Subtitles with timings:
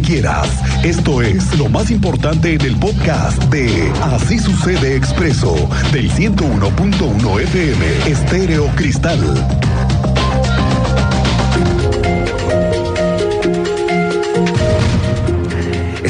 [0.00, 0.48] quieras.
[0.84, 5.54] Esto es lo más importante en el podcast de Así sucede expreso
[5.92, 9.65] del 101.1 FM Estéreo Cristal.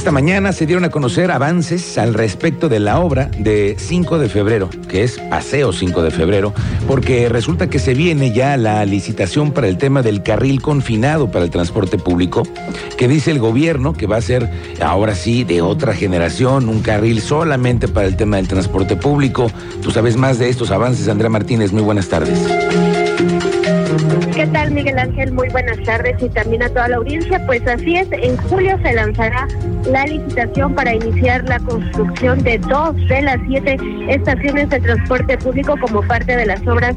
[0.07, 4.29] Esta mañana se dieron a conocer avances al respecto de la obra de 5 de
[4.29, 6.54] febrero, que es Paseo 5 de febrero,
[6.86, 11.45] porque resulta que se viene ya la licitación para el tema del carril confinado para
[11.45, 12.45] el transporte público,
[12.96, 14.48] que dice el gobierno que va a ser
[14.80, 19.50] ahora sí de otra generación, un carril solamente para el tema del transporte público.
[19.82, 22.39] Tú sabes más de estos avances, Andrea Martínez, muy buenas tardes.
[24.32, 25.32] ¿Qué tal, Miguel Ángel?
[25.32, 27.44] Muy buenas tardes y también a toda la audiencia.
[27.46, 29.48] Pues así es, en julio se lanzará
[29.90, 33.77] la licitación para iniciar la construcción de dos de las siete
[34.08, 36.94] estaciones de transporte público como parte de las obras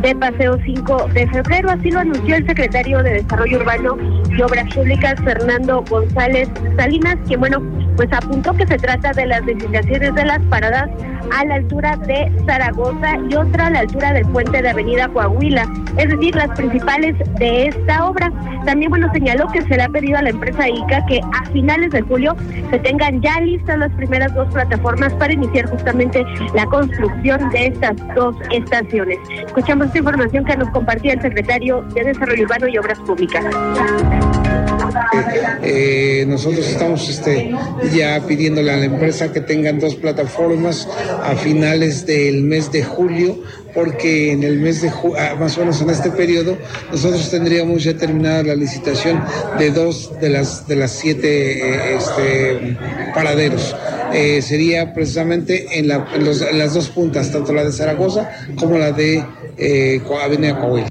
[0.00, 1.70] de Paseo 5 de febrero.
[1.70, 3.96] Así lo anunció el secretario de Desarrollo Urbano
[4.30, 7.60] y Obras Públicas, Fernando González Salinas, quien, bueno,
[7.96, 10.88] pues apuntó que se trata de las licitaciones de las paradas
[11.30, 15.66] a la altura de Zaragoza y otra a la altura del puente de Avenida Coahuila,
[15.96, 18.32] es decir, las principales de esta obra.
[18.66, 21.90] También, bueno, señaló que se le ha pedido a la empresa ICA que a finales
[21.90, 22.36] de julio
[22.70, 27.96] se tengan ya listas las primeras dos plataformas para iniciar justamente la construcción de estas
[28.14, 29.18] dos estaciones.
[29.46, 33.44] Escuchamos esta información que nos compartía el secretario de Desarrollo Urbano y Obras Públicas.
[35.62, 37.52] Eh, nosotros estamos este,
[37.94, 40.88] ya pidiéndole a la empresa que tengan dos plataformas
[41.22, 43.38] a finales del mes de julio,
[43.74, 46.56] porque en el mes de julio, ah, más o menos en este periodo,
[46.90, 49.22] nosotros tendríamos ya terminada la licitación
[49.58, 52.76] de dos de las de las siete eh, este,
[53.14, 53.74] paraderos.
[54.14, 59.24] Eh, sería precisamente en, las dos puntas, tanto la de Zaragoza como la de
[59.56, 60.88] eh, Avenida Coahuila.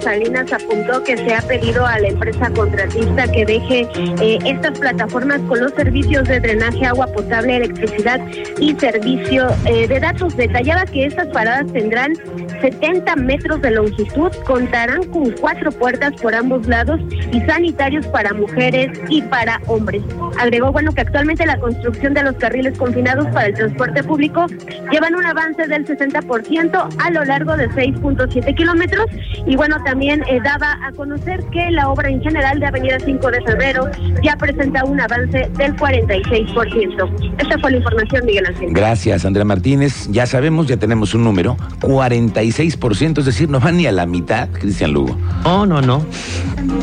[0.00, 3.88] Salinas apuntó que se ha pedido a la empresa contratista que deje
[4.20, 8.20] eh, estas plataformas con los servicios de drenaje, agua potable, electricidad
[8.58, 10.36] y servicio eh, de datos.
[10.36, 12.14] Detallaba que estas paradas tendrán
[12.60, 17.00] 70 metros de longitud, contarán con cuatro puertas por ambos lados
[17.32, 20.02] y sanitarios para mujeres y para hombres.
[20.38, 24.46] Agregó, bueno, que actualmente la construcción de los carriles confinados para el transporte público
[24.90, 29.06] llevan un avance del 60% a lo largo de 6.7 kilómetros
[29.46, 33.30] y bueno, también eh, daba a conocer que la obra en general de Avenida 5
[33.30, 33.90] de Febrero
[34.22, 37.34] ya presenta un avance del 46%.
[37.38, 38.68] Esta fue la información, Miguel Ángel.
[38.72, 40.08] Gracias, Andrea Martínez.
[40.10, 44.48] Ya sabemos, ya tenemos un número, 46%, es decir, no van ni a la mitad,
[44.52, 45.16] Cristian Lugo.
[45.44, 46.02] No, no, no.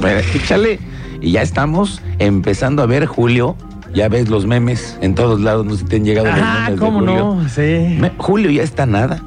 [0.01, 0.79] Pero, échale.
[1.21, 3.55] Y ya estamos empezando a ver, Julio,
[3.95, 6.37] ya ves los memes en todos lados, no sé si te han llegado ah,
[6.69, 7.35] los memes ¿cómo de Julio.
[7.41, 7.49] no?
[7.49, 7.97] Sí.
[7.99, 9.23] Me- Julio ya está nada.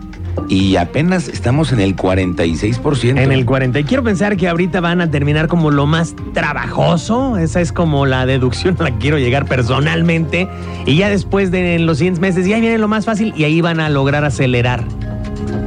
[0.48, 3.20] Y apenas estamos en el 46%.
[3.20, 3.80] En el 40.
[3.80, 7.36] Y quiero pensar que ahorita van a terminar como lo más trabajoso.
[7.38, 10.48] Esa es como la deducción a la que quiero llegar personalmente.
[10.86, 13.80] Y ya después de los siguientes meses, ya viene lo más fácil y ahí van
[13.80, 14.84] a lograr acelerar.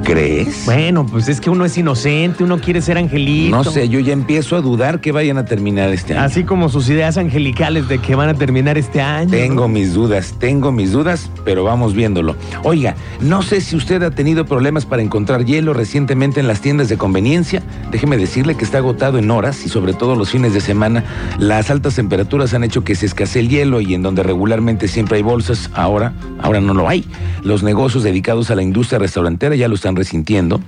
[0.03, 0.65] ¿Crees?
[0.65, 3.55] Bueno, pues es que uno es inocente, uno quiere ser angelito.
[3.55, 6.23] No sé, yo ya empiezo a dudar que vayan a terminar este año.
[6.23, 9.29] Así como sus ideas angelicales de que van a terminar este año.
[9.29, 12.35] Tengo mis dudas, tengo mis dudas, pero vamos viéndolo.
[12.63, 16.89] Oiga, no sé si usted ha tenido problemas para encontrar hielo recientemente en las tiendas
[16.89, 17.61] de conveniencia.
[17.91, 21.03] Déjeme decirle que está agotado en horas y sobre todo los fines de semana.
[21.37, 25.17] Las altas temperaturas han hecho que se escasee el hielo y en donde regularmente siempre
[25.17, 27.05] hay bolsas, ahora, ahora no lo hay.
[27.43, 30.61] Los negocios dedicados a la industria restaurantera ya lo están resintiendo.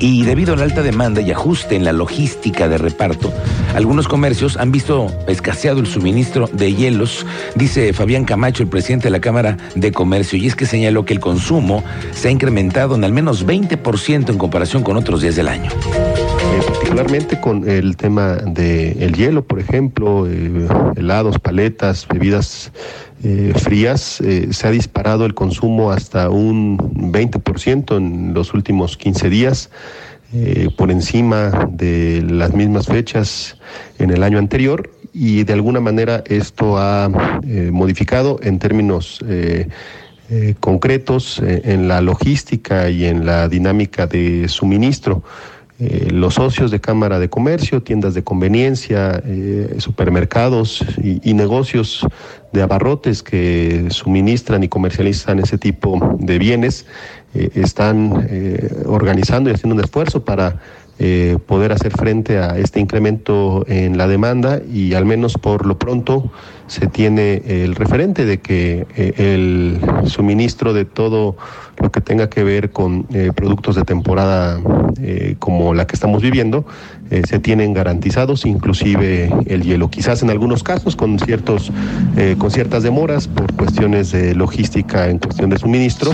[0.00, 3.32] Y debido a la alta demanda y ajuste en la logística de reparto,
[3.74, 7.26] algunos comercios han visto escaseado el suministro de hielos,
[7.56, 11.14] dice Fabián Camacho, el presidente de la Cámara de Comercio, y es que señaló que
[11.14, 11.82] el consumo
[12.12, 15.70] se ha incrementado en al menos 20% en comparación con otros días del año.
[16.40, 22.72] Eh, particularmente con el tema del hielo, por ejemplo, eh, helados, paletas, bebidas
[23.24, 29.70] eh, frías, se ha disparado el consumo hasta un 20% en los últimos 15 días,
[30.76, 33.56] por encima de las mismas fechas
[33.98, 37.08] en el año anterior y de alguna manera esto ha
[37.72, 39.24] modificado en términos
[40.60, 45.22] concretos en la logística y en la dinámica de suministro.
[45.80, 52.04] Eh, los socios de Cámara de Comercio, tiendas de conveniencia, eh, supermercados y, negocios
[52.52, 56.84] de abarrotes que suministran y comercializan ese tipo de bienes
[57.32, 58.28] eh, están
[58.86, 60.60] organizando y haciendo un esfuerzo para
[60.98, 65.78] eh, poder hacer frente a este incremento en la demanda y al menos por lo
[65.78, 66.30] pronto
[66.68, 71.36] se tiene el referente de que eh, el suministro de todo
[71.78, 74.60] lo que tenga que ver con eh, productos de temporada
[75.00, 76.64] eh, como la que estamos viviendo
[77.26, 79.88] se tienen garantizados, inclusive el hielo.
[79.88, 81.72] Quizás en algunos casos con ciertos,
[82.36, 86.10] con ciertas demoras por cuestiones de logística en cuestión de suministro.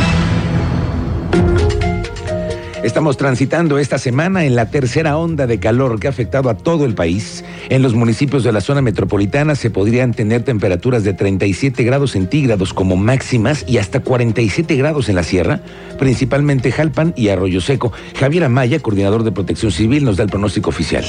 [2.84, 6.84] Estamos transitando esta semana en la tercera onda de calor que ha afectado a todo
[6.84, 7.42] el país.
[7.70, 12.74] En los municipios de la zona metropolitana se podrían tener temperaturas de 37 grados centígrados
[12.74, 15.60] como máximas y hasta 47 grados en la sierra,
[15.98, 17.90] principalmente Jalpan y Arroyo Seco.
[18.18, 21.04] Javier Amaya, coordinador de Protección Civil, nos da el pronóstico oficial.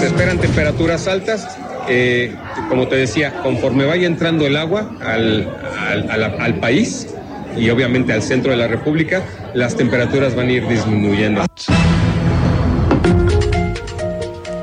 [0.00, 1.46] Se esperan temperaturas altas.
[1.88, 2.34] eh,
[2.68, 5.48] como te decía, conforme vaya entrando el agua al,
[6.40, 7.06] al- país
[7.56, 9.24] y obviamente al centro de la República,
[9.54, 11.42] las temperaturas van a ir disminuyendo.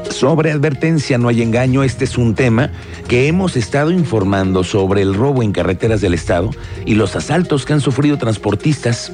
[0.09, 2.69] Sobre advertencia, no hay engaño, este es un tema
[3.07, 6.51] que hemos estado informando sobre el robo en carreteras del Estado
[6.85, 9.11] y los asaltos que han sufrido transportistas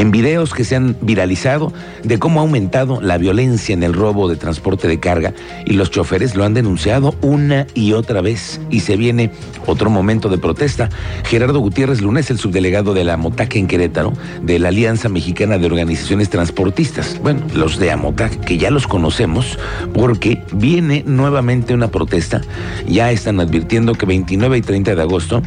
[0.00, 1.74] en videos que se han viralizado
[2.04, 5.34] de cómo ha aumentado la violencia en el robo de transporte de carga
[5.66, 8.62] y los choferes lo han denunciado una y otra vez.
[8.70, 9.30] Y se viene
[9.66, 10.88] otro momento de protesta.
[11.24, 15.66] Gerardo Gutiérrez Lunes, el subdelegado de la Amotac en Querétaro, de la Alianza Mexicana de
[15.66, 19.58] Organizaciones Transportistas, bueno, los de Amotac, que ya los conocemos,
[19.92, 22.40] porque viene nuevamente una protesta,
[22.88, 25.42] ya están advirtiendo que 29 y 30 de agosto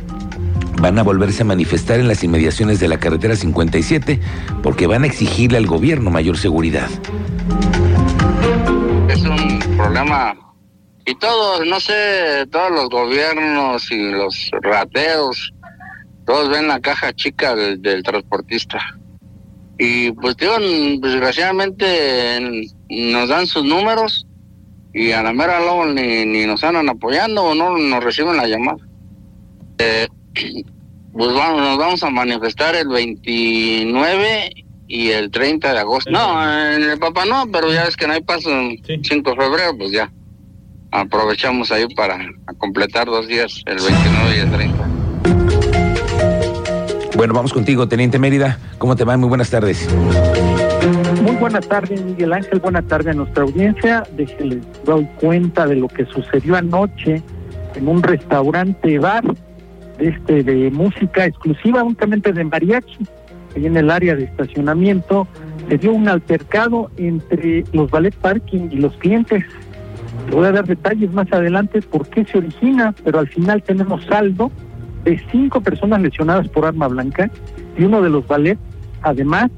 [0.82, 4.20] van a volverse a manifestar en las inmediaciones de la carretera 57
[4.62, 6.90] porque van a exigirle al gobierno mayor seguridad.
[9.10, 10.36] es un problema
[11.06, 15.54] y todos, no sé, todos los gobiernos y los rateos,
[16.26, 18.80] todos ven la caja chica del, transportista.
[19.78, 20.54] Y pues digo,
[21.02, 24.26] desgraciadamente nos dan sus números
[24.94, 28.48] y a la mera luego ni, ni nos andan apoyando o no nos reciben la
[28.48, 28.78] llamada.
[29.80, 30.08] Eh,
[31.14, 36.12] pues vamos, nos vamos a manifestar el 29 y el 30 de agosto.
[36.12, 39.36] No, en el Papá no, pero ya es que no hay paso en 5 de
[39.36, 40.12] febrero, pues ya.
[40.92, 42.20] Aprovechamos ahí para
[42.58, 44.90] completar dos días, el 29 y el 30.
[47.16, 48.60] Bueno, vamos contigo, Teniente Mérida.
[48.78, 49.16] ¿Cómo te va?
[49.18, 49.88] Muy buenas tardes.
[51.22, 52.60] Muy buenas tardes, Miguel Ángel.
[52.60, 54.04] Buenas tardes a nuestra audiencia.
[54.16, 57.22] Déjenles doy cuenta de lo que sucedió anoche
[57.76, 59.24] en un restaurante bar
[60.08, 63.06] este, de música exclusiva, únicamente de mariachi,
[63.56, 65.28] ahí en el área de estacionamiento.
[65.70, 69.44] Se dio un altercado entre los ballet parking y los clientes.
[70.30, 74.04] Te voy a dar detalles más adelante por qué se origina, pero al final tenemos
[74.06, 74.52] saldo
[75.04, 77.30] de cinco personas lesionadas por arma blanca
[77.78, 78.58] y uno de los ballet,
[79.02, 79.50] además,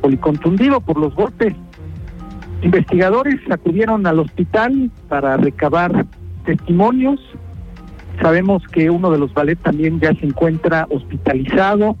[0.00, 1.54] policontundido por los golpes.
[2.62, 6.06] Investigadores acudieron al hospital para recabar
[6.44, 7.20] testimonios.
[8.20, 11.96] Sabemos que uno de los ballet también ya se encuentra hospitalizado.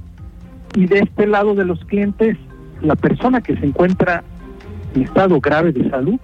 [0.74, 2.36] Y de este lado de los clientes,
[2.82, 4.22] la persona que se encuentra
[4.94, 6.18] en estado grave de salud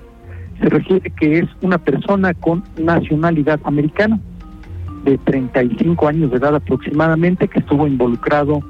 [0.61, 4.19] se refiere que es una persona con nacionalidad americana
[5.05, 8.61] de 35 años de edad aproximadamente que estuvo involucrado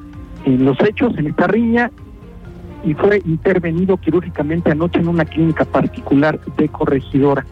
[0.44, 1.90] en los hechos, en esta riña
[2.84, 7.44] y fue intervenido quirúrgicamente anoche en una clínica particular de corregidora.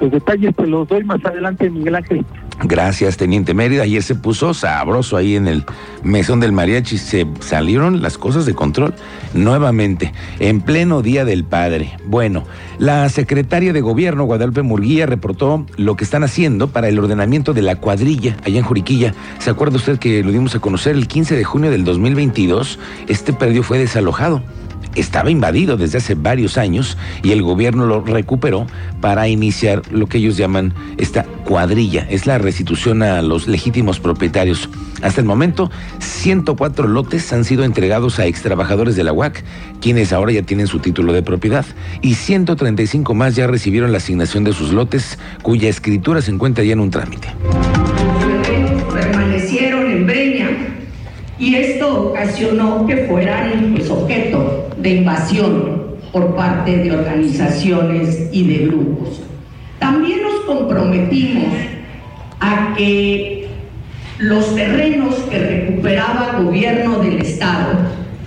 [0.00, 2.24] Los detalles te los doy más adelante, Miguel Ángel.
[2.64, 3.84] Gracias, Teniente Mérida.
[3.84, 5.64] Ayer se puso sabroso ahí en el
[6.02, 6.98] mesón del mariachi.
[6.98, 8.94] Se salieron las cosas de control
[9.32, 11.96] nuevamente, en pleno Día del Padre.
[12.04, 12.44] Bueno,
[12.78, 17.62] la secretaria de Gobierno, Guadalupe Murguía, reportó lo que están haciendo para el ordenamiento de
[17.62, 19.14] la cuadrilla allá en Juriquilla.
[19.38, 22.80] ¿Se acuerda usted que lo dimos a conocer el 15 de junio del 2022?
[23.06, 24.42] Este predio fue desalojado
[24.94, 28.66] estaba invadido desde hace varios años y el gobierno lo recuperó
[29.00, 32.06] para iniciar lo que ellos llaman esta cuadrilla.
[32.10, 34.68] Es la restitución a los legítimos propietarios.
[35.02, 39.44] Hasta el momento, 104 lotes han sido entregados a extrabajadores de la UAC,
[39.80, 41.64] quienes ahora ya tienen su título de propiedad,
[42.02, 46.72] y 135 más ya recibieron la asignación de sus lotes, cuya escritura se encuentra ya
[46.72, 47.28] en un trámite.
[51.38, 59.22] Y esto ocasionó que fueran objeto de invasión por parte de organizaciones y de grupos.
[59.78, 61.52] También nos comprometimos
[62.40, 63.48] a que
[64.18, 67.72] los terrenos que recuperaba el gobierno del Estado,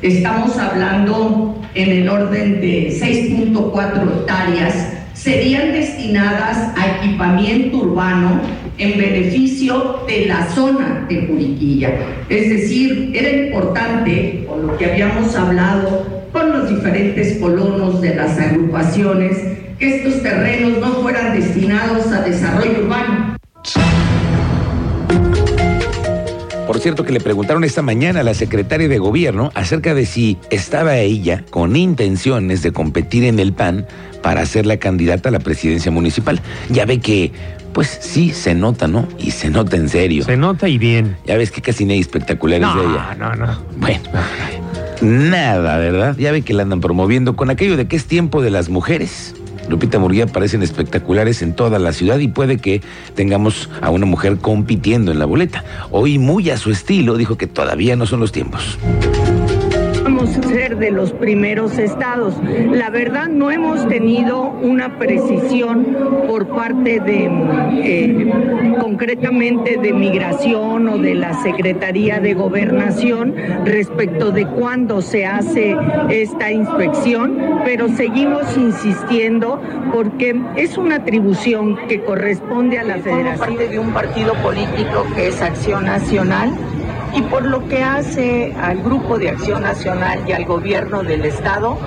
[0.02, 8.42] estamos hablando en el orden de 6.4 hectáreas, serían destinadas a equipamiento urbano
[8.78, 11.92] en beneficio de la zona de Juriquilla.
[12.30, 18.40] Es decir, era importante, con lo que habíamos hablado con los diferentes colonos de las
[18.40, 19.38] agrupaciones,
[19.78, 23.38] que estos terrenos no fueran destinados a desarrollo urbano.
[26.66, 30.38] Por cierto que le preguntaron esta mañana a la secretaria de gobierno acerca de si
[30.50, 33.86] estaba ella con intenciones de competir en el PAN
[34.22, 36.40] para ser la candidata a la presidencia municipal.
[36.70, 37.32] Ya ve que,
[37.74, 39.08] pues sí, se nota, ¿no?
[39.18, 40.24] Y se nota en serio.
[40.26, 41.18] Se nota y bien.
[41.26, 43.16] Ya ves que casi no hay espectaculares No, de ella.
[43.18, 43.60] no, no.
[43.78, 44.04] Bueno,
[45.02, 46.16] nada, ¿verdad?
[46.18, 49.36] Ya ve que la andan promoviendo con aquello de que es tiempo de las mujeres.
[49.70, 52.82] Lupita Murguía aparecen espectaculares en toda la ciudad y puede que
[53.16, 55.64] tengamos a una mujer compitiendo en la boleta.
[55.92, 58.78] Hoy, muy a su estilo, dijo que todavía no son los tiempos.
[60.28, 62.36] Ser de los primeros estados.
[62.72, 65.86] La verdad no hemos tenido una precisión
[66.28, 67.30] por parte de,
[67.84, 68.32] eh,
[68.80, 73.36] concretamente de migración o de la Secretaría de Gobernación
[73.66, 75.76] respecto de cuándo se hace
[76.10, 79.60] esta inspección, pero seguimos insistiendo
[79.92, 83.40] porque es una atribución que corresponde a la Federación.
[83.40, 86.52] parte de un partido político que es Acción Nacional
[87.16, 91.78] y por lo que hace al Grupo de Acción Nacional y al gobierno del Estado,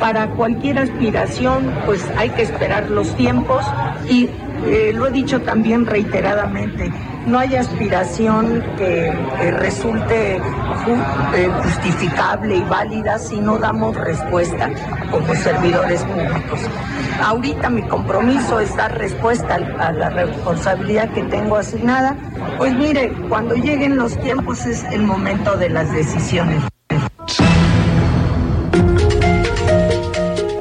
[0.00, 3.64] para cualquier aspiración, pues hay que esperar los tiempos
[4.08, 4.28] y
[4.66, 6.92] eh, lo he dicho también reiteradamente,
[7.26, 9.10] no hay aspiración que
[9.58, 14.70] resulte eh, justificable y válida si no damos respuesta
[15.10, 16.60] como servidores públicos.
[17.22, 22.16] Ahorita mi compromiso es dar respuesta a la responsabilidad que tengo asignada.
[22.58, 26.62] Pues mire, cuando lleguen los tiempos es el momento de las decisiones.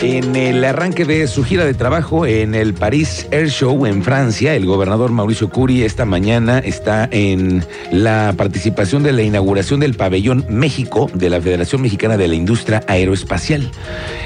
[0.08, 4.54] En el arranque de su gira de trabajo en el Paris Air Show en Francia,
[4.54, 10.46] el gobernador Mauricio Curi esta mañana está en la participación de la inauguración del pabellón
[10.48, 13.72] México de la Federación Mexicana de la Industria Aeroespacial.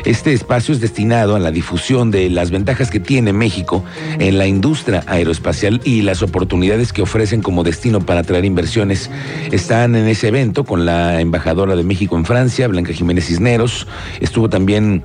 [0.04, 3.86] Este espacio es destinado a la difusión de las ventajas que tiene México
[4.20, 9.10] en la industria aeroespacial y las oportunidades que ofrecen como destino para atraer inversiones.
[9.54, 13.88] Están en ese evento con la embajadora de México en Francia, Blanca Jiménez Cisneros.
[14.20, 15.04] Estuvo también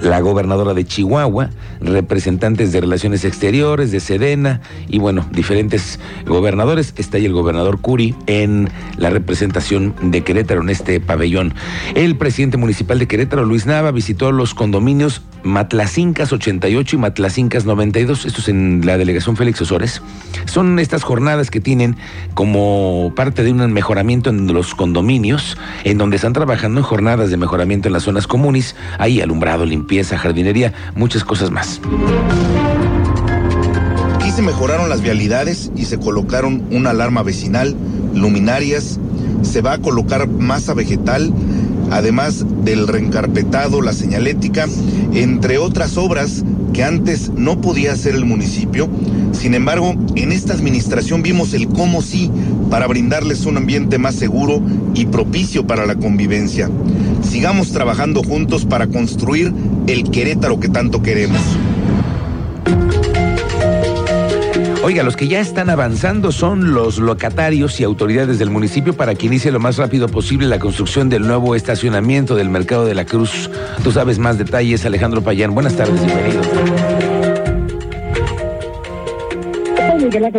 [0.00, 1.50] la gobernadora de Chihuahua,
[1.80, 6.94] representantes de Relaciones Exteriores, de Sedena y bueno, diferentes gobernadores.
[6.96, 11.54] Está ahí el gobernador Curi en la representación de Querétaro en este pabellón.
[11.94, 18.26] El presidente municipal de Querétaro, Luis Nava, visitó los condominios Matlacincas 88 y Matlacincas 92,
[18.26, 20.02] estos en la delegación Félix Osores.
[20.46, 21.96] Son estas jornadas que tienen
[22.34, 27.36] como parte de un mejoramiento en los condominios, en donde están trabajando en jornadas de
[27.36, 31.80] mejoramiento en las zonas comunes, hay alumbrado, limpieza, jardinería, muchas cosas más.
[34.16, 37.76] Aquí se mejoraron las vialidades y se colocaron una alarma vecinal,
[38.12, 38.98] luminarias,
[39.42, 41.32] se va a colocar masa vegetal,
[41.90, 44.66] además del reencarpetado, la señalética,
[45.12, 48.88] entre otras obras que antes no podía hacer el municipio.
[49.32, 52.30] Sin embargo, en esta administración vimos el cómo sí
[52.70, 54.60] para brindarles un ambiente más seguro
[54.94, 56.70] y propicio para la convivencia.
[57.22, 59.52] Sigamos trabajando juntos para construir
[59.86, 61.40] el Querétaro que tanto queremos.
[64.86, 69.26] Oiga, los que ya están avanzando son los locatarios y autoridades del municipio para que
[69.26, 73.50] inicie lo más rápido posible la construcción del nuevo estacionamiento del Mercado de la Cruz.
[73.82, 75.52] Tú sabes más detalles, Alejandro Payán.
[75.54, 76.40] Buenas tardes, bienvenido.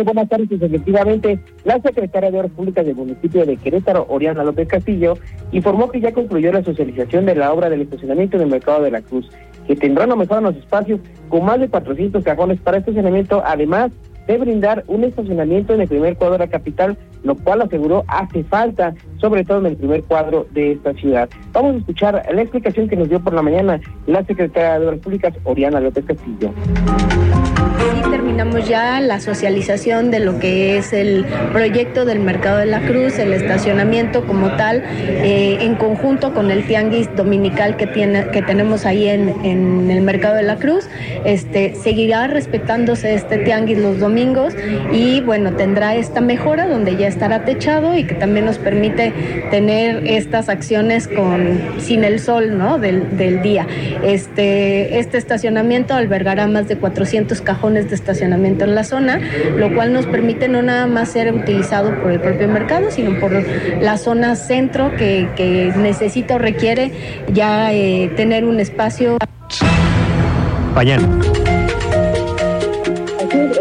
[0.02, 0.48] Buenas tardes.
[0.48, 5.18] Pues, Efectivamente, la secretaria de Obras Públicas del municipio de Querétaro, Oriana López Castillo,
[5.52, 8.92] informó que ya concluyó la socialización de la obra del estacionamiento en el Mercado de
[8.92, 9.30] la Cruz,
[9.66, 13.90] que tendrá una mejora en los espacios con más de 400 cajones para estacionamiento, además
[14.28, 18.44] de brindar un estacionamiento en el primer cuadro de la capital, lo cual aseguró hace
[18.44, 21.28] falta, sobre todo en el primer cuadro de esta ciudad.
[21.52, 25.00] Vamos a escuchar la explicación que nos dio por la mañana la secretaria de Obras
[25.00, 26.52] Públicas, Oriana López Castillo.
[28.38, 33.18] Terminamos ya la socialización de lo que es el proyecto del Mercado de la Cruz,
[33.18, 38.86] el estacionamiento como tal, eh, en conjunto con el tianguis dominical que, tiene, que tenemos
[38.86, 40.86] ahí en, en el Mercado de la Cruz.
[41.24, 44.54] Este, seguirá respetándose este tianguis los domingos
[44.92, 49.12] y bueno, tendrá esta mejora donde ya estará techado y que también nos permite
[49.50, 52.78] tener estas acciones con, sin el sol ¿no?
[52.78, 53.66] del, del día.
[54.04, 58.27] Este, este estacionamiento albergará más de 400 cajones de estacionamiento
[58.64, 59.20] en la zona,
[59.56, 63.32] lo cual nos permite no nada más ser utilizado por el propio mercado, sino por
[63.80, 66.92] la zona centro que, que necesita o requiere
[67.32, 69.18] ya eh, tener un espacio.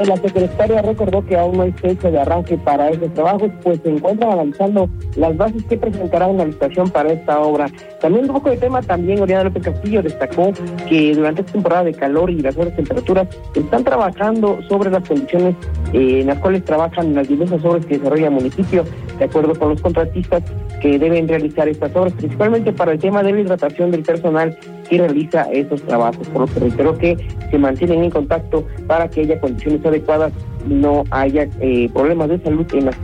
[0.05, 3.89] La secretaria recordó que aún no hay fecha de arranque para estos trabajos, pues se
[3.89, 7.69] encuentran analizando las bases que presentará una licitación para esta obra.
[7.99, 10.51] También un poco de tema, también Oriana López Castillo destacó
[10.87, 15.55] que durante esta temporada de calor y las altas temperaturas están trabajando sobre las condiciones
[15.93, 18.83] eh, en las cuales trabajan las diversas obras que desarrolla el municipio,
[19.17, 20.43] de acuerdo con los contratistas
[20.81, 24.57] que deben realizar estas obras, principalmente para el tema de la hidratación del personal
[24.89, 26.27] que realiza esos trabajos.
[26.27, 27.17] Por lo que reitero que
[27.49, 30.33] se mantienen en contacto para que haya condiciones adecuadas
[30.69, 32.95] y no haya eh, problemas de salud en las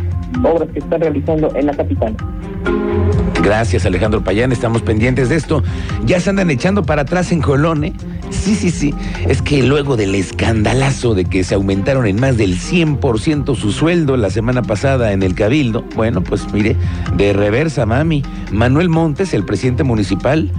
[0.44, 2.16] obras que están realizando en la capital.
[3.44, 4.54] Gracias, Alejandro Payán.
[4.54, 5.63] Estamos pendientes de esto.
[6.06, 7.94] Ya se andan echando para atrás en Colón, ¿eh?
[8.30, 8.94] Sí, sí, sí.
[9.28, 14.16] Es que luego del escandalazo de que se aumentaron en más del 100% su sueldo
[14.16, 16.78] la semana pasada en el Cabildo, bueno, pues mire,
[17.18, 18.24] de reversa, mami.
[18.52, 20.50] Manuel Montes, el presidente municipal,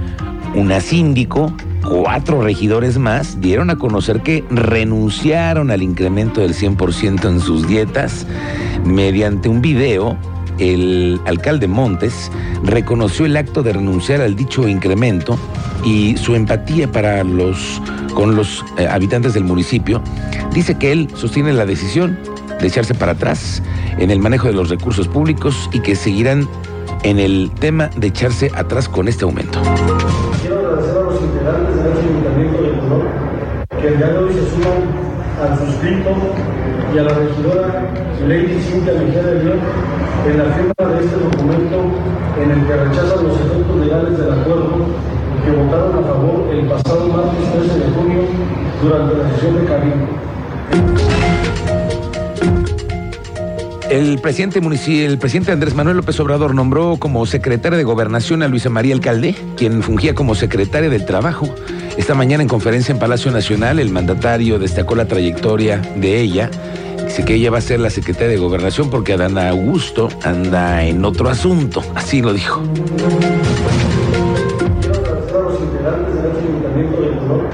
[0.55, 1.53] una síndico,
[1.87, 8.27] cuatro regidores más dieron a conocer que renunciaron al incremento del 100% en sus dietas
[8.85, 10.17] mediante un video
[10.59, 12.31] el alcalde Montes
[12.63, 15.39] reconoció el acto de renunciar al dicho incremento
[15.85, 17.83] y su empatía para los
[18.15, 20.01] con los eh, habitantes del municipio.
[20.53, 22.17] Dice que él sostiene la decisión
[22.61, 23.61] de echarse para atrás
[23.99, 26.49] en el manejo de los recursos públicos y que seguirán
[27.03, 29.61] en el tema de echarse atrás con este aumento.
[35.67, 36.11] Suscrito
[36.95, 37.91] y a la regidora
[38.27, 39.59] Lady Cintia Mejía de León
[40.27, 41.77] en la firma de este documento
[42.43, 44.87] en el que rechazan los efectos legales del acuerdo
[45.45, 48.21] que votaron a favor el pasado martes 13 de junio
[48.83, 50.25] durante la sesión de Cabildo.
[53.91, 54.61] El presidente,
[55.07, 59.37] el presidente Andrés Manuel López Obrador nombró como secretaria de Gobernación a Luisa María Alcalde,
[59.57, 61.47] quien fungía como secretaria del Trabajo.
[61.97, 66.51] Esta mañana en conferencia en Palacio Nacional, el mandatario destacó la trayectoria de ella.
[67.05, 71.05] Dice que ella va a ser la secretaria de Gobernación porque Adán Augusto anda en
[71.05, 71.83] otro asunto.
[71.95, 72.63] Así lo dijo.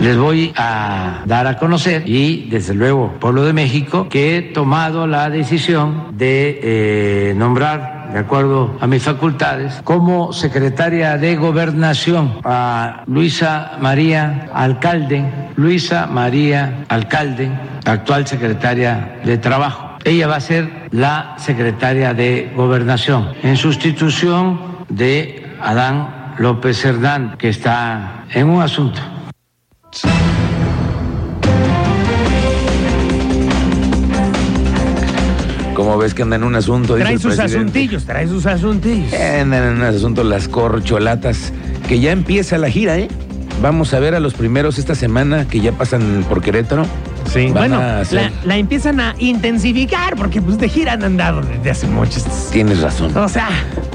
[0.01, 5.07] Les voy a dar a conocer y desde luego Pueblo de México que he tomado
[5.07, 13.05] la decisión de eh, nombrar de acuerdo a mis facultades como secretaria de gobernación a
[13.07, 15.25] Luisa María Alcalde,
[15.57, 17.51] Luisa María Alcalde,
[17.85, 19.99] actual secretaria de Trabajo.
[20.05, 27.51] Ella va a ser la secretaria de gobernación en sustitución de Adán López Hernán, que
[27.51, 29.01] está en un asunto.
[35.75, 36.97] Como ves que andan en un asunto.
[36.97, 39.13] Trae sus asuntillos, trae sus asuntillos.
[39.15, 41.53] Andan en un asunto las corcholatas,
[41.89, 43.09] que ya empieza la gira, ¿eh?
[43.63, 46.85] Vamos a ver a los primeros esta semana que ya pasan por Querétaro.
[47.33, 51.05] Sí, Van bueno, a hacer- la, la empiezan a intensificar porque pues de gira han
[51.05, 52.21] andado desde hace mucho.
[52.51, 53.17] Tienes razón.
[53.17, 53.49] O sea,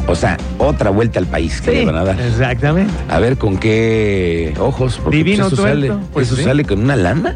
[0.07, 2.19] O sea, otra vuelta al país que Sí, le van a dar.
[2.19, 2.93] Exactamente.
[3.09, 6.43] A ver con qué ojos, porque Divino pues, eso, tuerto, sale, pues eso sí.
[6.43, 7.35] sale con una lana.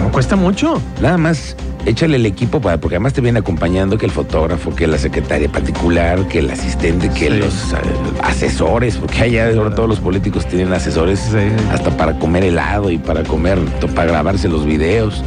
[0.00, 0.80] No cuesta mucho.
[1.02, 4.86] Nada más, échale el equipo para, porque además te viene acompañando que el fotógrafo, que
[4.86, 7.76] la secretaria particular, que el asistente, que los eh,
[8.22, 11.34] asesores, porque allá ahora todos los políticos tienen asesores
[11.72, 13.58] hasta para comer helado y para comer,
[13.94, 15.22] para grabarse los videos.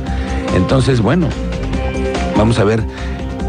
[0.55, 1.27] Entonces, bueno,
[2.37, 2.81] vamos a ver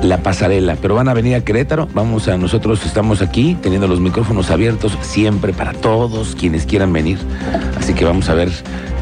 [0.02, 4.00] la pasarela, pero van a venir a Querétaro, vamos a nosotros estamos aquí teniendo los
[4.00, 7.18] micrófonos abiertos siempre para todos quienes quieran venir,
[7.78, 8.50] así que vamos a ver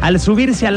[0.00, 0.76] al subirse al